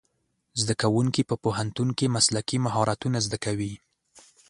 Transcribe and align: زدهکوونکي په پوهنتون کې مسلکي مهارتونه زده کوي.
زدهکوونکي 0.61 1.21
په 1.29 1.35
پوهنتون 1.43 1.89
کې 1.97 2.13
مسلکي 2.15 2.57
مهارتونه 2.65 3.17
زده 3.25 3.37
کوي. 3.45 3.73